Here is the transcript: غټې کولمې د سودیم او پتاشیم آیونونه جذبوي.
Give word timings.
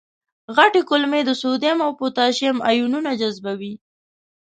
غټې 0.55 0.81
کولمې 0.89 1.21
د 1.25 1.31
سودیم 1.41 1.77
او 1.85 1.91
پتاشیم 1.99 2.57
آیونونه 2.69 3.11
جذبوي. 3.21 3.73